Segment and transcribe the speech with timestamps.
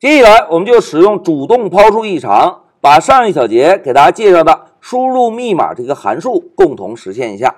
[0.00, 7.52] 接下来我们就使用主动抛出异常，把上一小节给大家介绍的输入密码这个函数共同实现一下。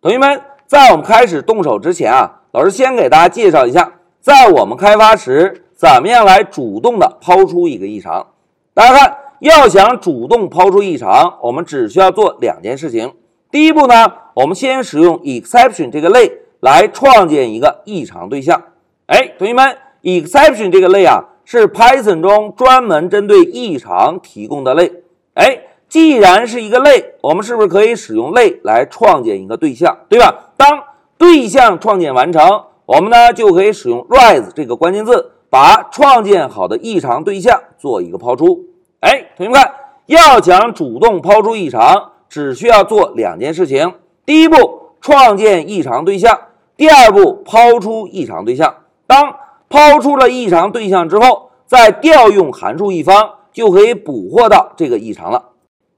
[0.00, 8.28] 同学们，在我们开始动手之前啊，老师先给大家介绍一下，在我们开发时怎么样来主动的抛出一个异常。
[8.72, 13.14] 大家看，要想主动抛出异常，我们只需要做两件事情。
[13.50, 16.30] 第一步呢，我们先使用 exception 这个类
[16.60, 18.62] 来创建一个异常对象。
[19.06, 21.24] 哎，同学们，exception 这个类啊。
[21.52, 25.02] 是 Python 中专门针对异常提供的类。
[25.34, 30.52] 哎，既然是一个类，我们是不是可以使用类来创建一个对象，对吧？
[30.56, 30.84] 当
[31.18, 38.66] 对象创建完成，我们呢就可以使用 rise 这个关键字，把创建好的异常对象做一个抛出。
[39.00, 39.74] 哎，同学们看，
[40.06, 46.32] 要想主动抛出异常，只需要做两件事情：第一步，创建异常对象；
[46.76, 48.72] 第二步，抛出异常对象。
[49.08, 49.34] 当
[49.70, 55.50] 抛出了异常对象之后，再调用函数一方就可以捕获到这个异常了。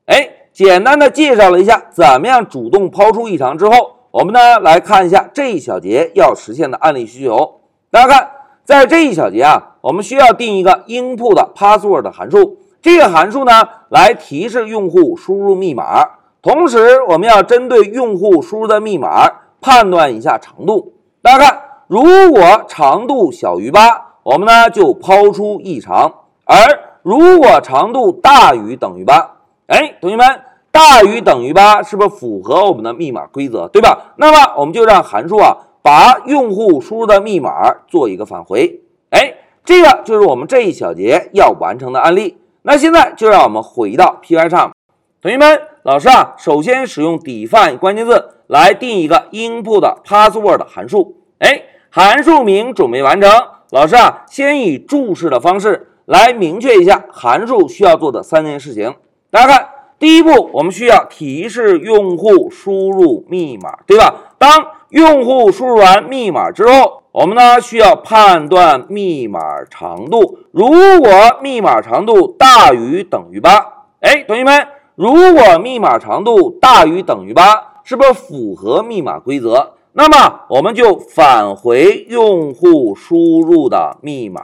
[0.04, 7.60] 哎，简单的介绍了一下怎么样主动抛出异常之后，我们呢来看一下这一小节要实现的案例需求。
[7.90, 8.30] 大家看，
[8.62, 13.52] 在这一小节啊，我们需要定一个 input password 函数，这个函数呢
[13.88, 16.04] 来提示用户输入密码，
[16.42, 19.30] 同时我们要针对用户输入的密码
[19.62, 20.92] 判断一下长度。
[21.22, 21.62] 大家看。
[21.92, 26.10] 如果长度小于八，我们呢就抛出异常；
[26.46, 26.56] 而
[27.02, 29.32] 如果长度大于等于八，
[29.66, 30.26] 哎，同学们，
[30.70, 34.14] 大于等于八是不是符合我们的密码规则，对吧？
[34.16, 38.80] 那么我们就让函数啊把用户输入的密码做一个返回。
[39.10, 42.38] 哎，这个就是我们这一小节要完成的案例。
[42.62, 44.72] 那现在就让我们回到 P Y 上
[45.20, 51.18] 同学们，老师啊，首先使用 define 关键字来定一个 input password 函数。
[51.40, 51.64] 哎。
[51.94, 53.30] 函数名准备完成，
[53.70, 58.94] 老师啊，先以注释的方式来明确一下函数需要做的三件事情。
[59.30, 59.68] 大家看，
[59.98, 64.14] 第一步，我们需要提示用户输入密码，对吧？
[64.38, 69.38] 当用户输入完密码之后，我们呢需要判断密码
[69.68, 70.38] 长度。
[70.50, 71.10] 如果
[71.42, 73.66] 密码长度大于等于八，
[74.00, 79.74] 哎，同学们，如果密码长度大于等于八，是不是符合密码规则？
[79.94, 84.40] 那么我们就返回用户输入的密码。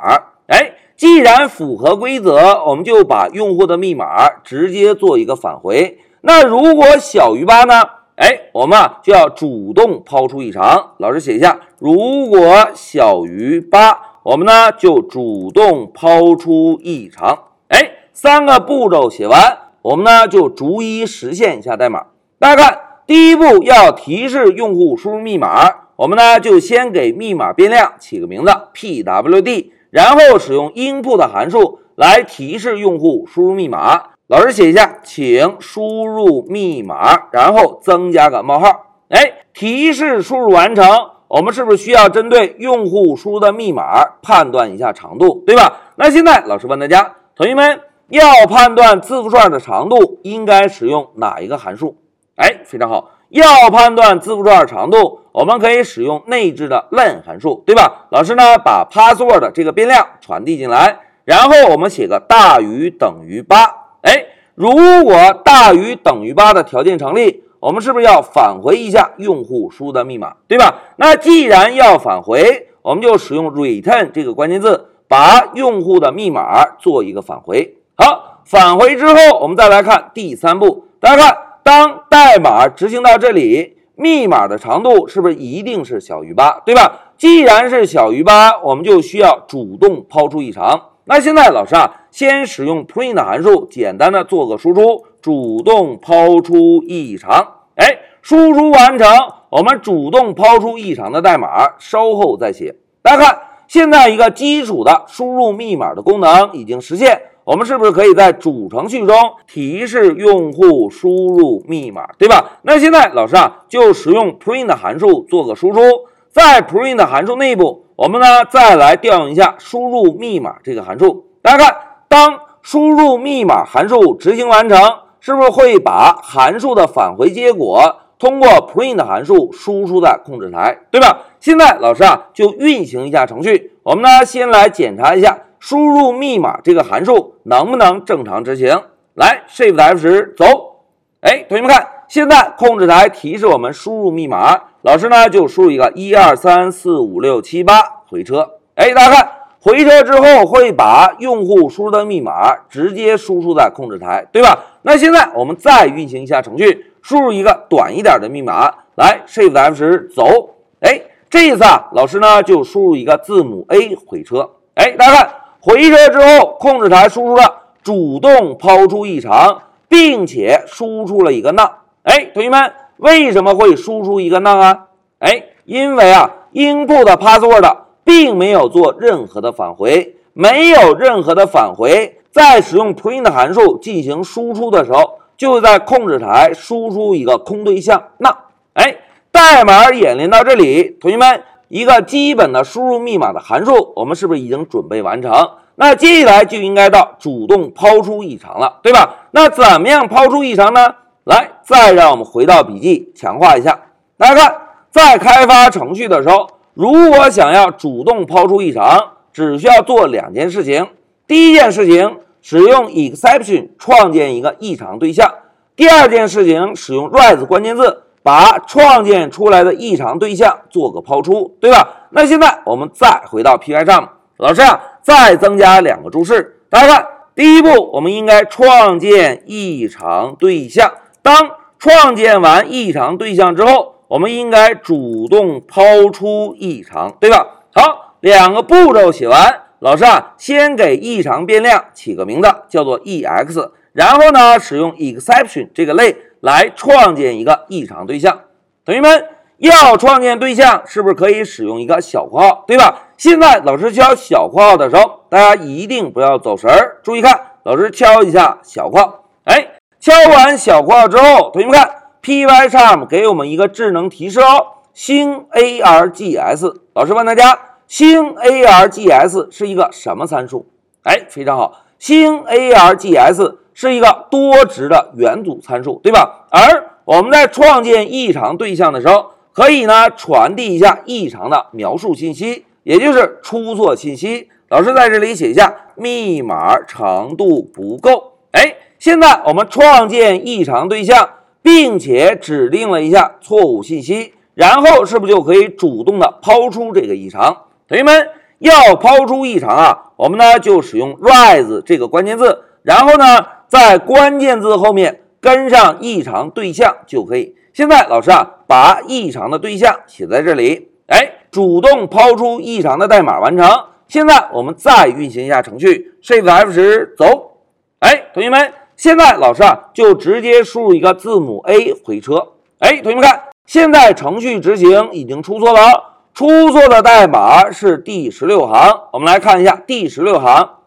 [0.47, 5.99] 哎，既然符合规则，我们就把用户的密码直接做一个返回。
[6.21, 7.83] 那如果小于八呢？
[8.17, 10.93] 哎，我们啊就要主动抛出异常。
[10.99, 17.45] 老师写一下，如果小于八，我们呢就主动抛出异常。
[17.69, 22.07] 哎，三个步骤写完，我们呢就逐一实现一下代码。
[22.39, 22.88] 大家看。
[23.09, 33.99] 第一步要提示用户输入密码，我们呢就先给密码变量起个名字 pwd，然后使用 input 函数来提示用户输入密码。
[34.27, 38.69] 老师写一下，请输入密码，然后增加个冒号。
[39.09, 40.85] 哎，提示输入完成，
[41.29, 45.81] 我们是不是需要针对用户输入的密码判断一下长度，对吧？
[45.97, 47.81] 那现在老师问大家，同学们
[48.11, 51.97] 要判断字符串的长度，应该使用哪一个函数？
[52.39, 53.11] 哎，非常好。
[53.31, 58.07] 要判断字符串长度，我们可以使用内置的 len 函数，对吧？
[58.11, 63.57] 老师呢，把 password 这个变量传递进来，然后我们写个大于等于八。
[64.03, 64.71] 哎，如
[65.05, 70.77] 果大于等于八的条件成立，我们是不是要返回一下用户输的密码，对吧？
[70.97, 77.77] 那既然要返回，我们就使用 return 这个关键字，把用户的密码做一个返回。
[77.97, 81.48] 好，返回之后，我们再来看第三步，大家看。
[81.63, 87.13] 当代码执行到这里，密码的长度是不是一定是小于八，对吧？
[87.17, 90.91] 既然是小于八，我们就需要主动抛出异常。
[91.05, 97.55] 那现在老师啊，先使用 print 函数，简单的做个输出，主动抛出异常。
[97.77, 99.09] 哎，输出完成，
[99.51, 102.77] 我们主动抛出异常的代码稍后再写。
[103.03, 107.21] 大家看，现在一个基础的输入密码的功能已经实现。
[107.49, 109.17] 我们是不是可以在主程序中
[109.47, 112.59] 提示用户输入密码，对吧？
[112.61, 115.81] 那现在老师啊，就使用 print 函数做个输出，
[116.29, 121.25] 在 print 函数内部，我们呢再来调用一下输入密码这个函数。
[121.41, 124.79] 大家看，当输入密码函数执行完成，
[125.19, 131.21] 是不是会把函数的返回结果通过 print 函数输出在控制台，对吧？
[131.41, 133.73] 现在老师啊，就运行一下程序。
[133.85, 135.39] 我们呢，先来检查一下。
[135.61, 138.83] 输入密码这个函数能不能正常执行？
[139.15, 140.85] 来，Shift F 十走。
[141.21, 148.49] 哎，同学们看，现在控制台提示我们输入密码，老师呢就输入一个一二三四五六七八回车。
[148.77, 154.57] 哎，大家看，回车之后会把用户输入的密码直接输出在控制台，对吧？
[154.83, 160.55] 那现在我们再运行一下程序，输入一个短一点的密码，来 Shift F10 走。
[160.81, 164.51] 哎，这一次啊，老师呢就输入一个字母 A 回车。
[164.77, 171.59] 哎，大家看回车之后，控制台输出了主动抛出异常，并且输出了一个 n。
[172.05, 174.87] 哎，同学们，为什么会输出一个 n 啊？
[175.19, 188.33] 哎，因为啊，input password 并没有做任何的返回，没有任何的返回，在使用 print 函数进行输出的时候，就在控制台输出一个空对象 n。
[188.75, 188.97] 哎，
[189.33, 191.43] 代码演练到这里，同学们。
[191.69, 195.33] 一个基本的输入密码的函数，我们是不是已经准备完成？
[195.77, 199.29] 那接下来就应该到主动抛出异常了，对吧？
[199.31, 200.95] 那怎么样抛出异常呢？
[201.25, 203.79] 来，再让我们回到笔记，强化一下。
[204.17, 204.57] 大家看，
[204.91, 210.89] 在开发程序的时候，如果想要主动抛出异常，只需要做两件事情。
[211.27, 215.29] 第一件事情，使用 exception 创建一个异常对象；
[215.77, 218.05] 第二件事情，使用 rise 关键字。
[218.29, 222.09] 把创建出来的异常对象做个抛出，对吧？
[222.11, 226.61] 那现在我们再回到 Py 上，老师啊，再增加两个注释。
[226.69, 230.93] 大家看，第一步，我们应该创建异常对象。
[231.23, 237.47] 当创建完异常对象之后，我们应该主动抛出异常，对吧？
[237.75, 246.15] 好，两个步骤写完，老师啊，先给异常变量起个名字，叫做 ex，然后呢，使用 exception 这个类。
[246.41, 248.41] 来创建一个异常对象，
[248.85, 253.09] 同学们要创建对象，是不是可以使用一个小括号，对吧？
[253.17, 261.91] 现在老师敲小括号的时候，大家一定不要走神儿，注意看，老师敲一下小括号，哎，敲完小括号之后，同学们看
[262.23, 270.67] ，Pycharm 给我们一个智能提示哦，星 args，老师问大家，星 args 是一个什么参数？
[271.03, 273.57] 哎，非常好，星 args。
[273.81, 276.47] 是一个多值的元组参数，对吧？
[276.51, 284.49] 而我们在创建异常对象的时候，可以呢传递一下异常的描述信息，也就是出错信息。
[284.69, 288.33] 老师在这里写一下密码长度不够。
[288.51, 291.29] 哎，现在我们创建异常对象，
[291.63, 297.57] 并且指定了一下错误信息，然后是不是就可以主动的抛出这个异常？
[297.87, 298.27] 同学们
[298.59, 303.57] 要抛出异常啊，我们呢就使用 rise 这个关键字，然后呢。
[303.69, 307.55] 在关键字后面跟上异常对象就可以。
[307.73, 313.69] 现在老师啊，把异常的对象写在这里，哎，主动抛出异常的代码完成。
[314.09, 317.59] 现在我们再运行一下程序，Shift F 十走。
[318.01, 322.49] 哎，同学们，现在老师啊就直接输入一个字母 A 回车。
[322.79, 329.09] 哎，同学们看，现在程序执行已经出错了，出错的代码是第十六行。
[329.13, 330.78] 我们来看一下第十六行，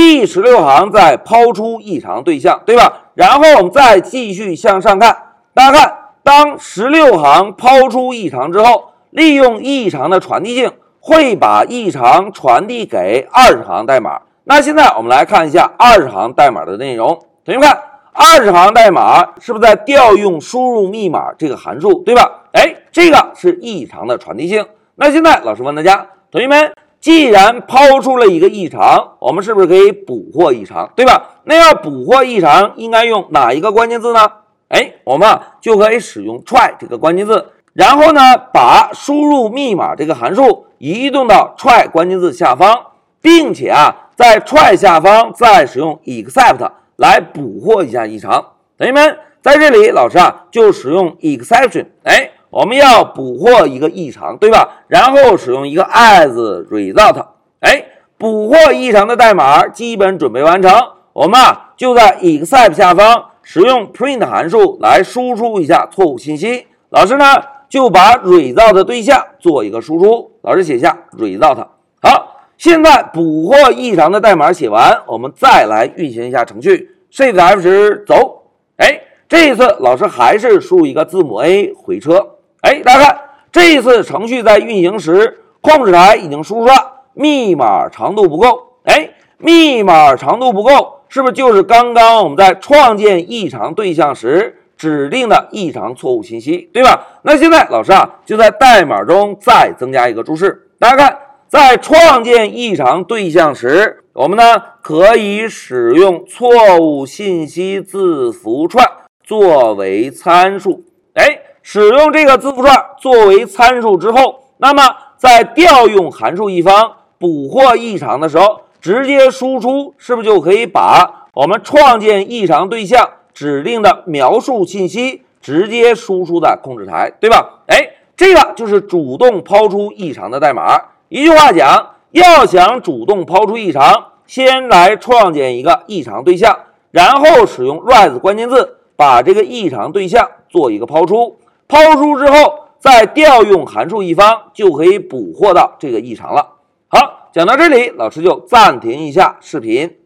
[0.00, 2.90] 第十六行在抛出异常对象，对吧？
[3.12, 5.14] 然后我们再继续向上看，
[5.52, 14.22] 大家看，当十六行抛出异常之后，利用异常的传递性，会把异常传递给二十行代码。
[14.44, 17.08] 那现在我们来看一下二十行代码的内容。
[17.44, 17.78] 同学们看，
[18.14, 22.44] 二十行代码是不是在调用输入密码这个函数，对吧？
[22.52, 24.64] 哎，这个是异常的传递性。
[24.94, 26.72] 那现在老师问大家，同学们。
[27.00, 31.40] 既然抛出了一个异常，我们是不是可以捕获异常，对吧？
[31.44, 34.20] 那要捕获异常，应该用哪一个关键字呢？
[34.68, 42.78] 哎，我们啊就可以使用 try 这个关键字，然后呢，把输入密码这个函数移动到 try 关键字下方，
[43.22, 48.44] 并且啊，在 try 下方再使用 except 来捕获一下异常。
[48.76, 52.32] 同学们，在这里老师啊就使用 exception，哎。
[52.50, 54.82] 我们要捕获一个异常，对吧？
[54.88, 56.34] 然后使用一个 as
[56.68, 57.26] result，
[57.60, 57.84] 哎，
[58.18, 60.72] 捕获异常的代码基本准备完成。
[61.12, 66.66] 我们啊就在 except 下方使用 print 函数来输出一下错误信息。
[66.88, 67.24] 老师呢
[67.68, 70.32] 就把 result 对象做一个输出。
[70.42, 71.66] 老师写下 result。
[72.02, 76.96] 好，现在捕获异常的代码写完，我们再来运行一下程序。
[77.12, 78.42] Shift F 十走，
[78.76, 82.36] 哎，这一次老师还是输入一个字母 A 回车。
[82.62, 86.74] 哎，大家看，这一次程序在运行时，控制台已经输出了
[87.14, 88.74] 密码长度不够。
[88.84, 97.06] 哎，密码长度不够，是不是就是刚刚我们在创建异常对象时指定的异常错误信息，对吧？
[97.22, 100.68] 那现在老师啊，就在代码中再增加一个注释。
[100.78, 108.86] 大家看，在创建异常对象时，我们呢可以使用错误信息字符串
[109.24, 110.84] 作为参数。
[111.14, 111.40] 哎。
[111.62, 114.82] 使用这个字符串作为参数之后，那么
[115.16, 127.60] 在调用函数一方，捕获异常的时候，直接输出是不是就可以把我们创建异常对象指令的描述信息直接输出在控制台，对吧？
[127.66, 130.80] 哎，这个就是主动抛出异常的代码。
[131.08, 136.56] 一句话讲，要想主动抛出异常，先来创建一个异常对象，
[136.90, 141.36] 然后使用 rise 关键字把这个异常对象做一个抛出。
[141.70, 146.56] 抛出之后，再调用函数一方就可以捕获到这个异常了。
[146.88, 149.99] 好，讲到这里，老师就暂停一下视频。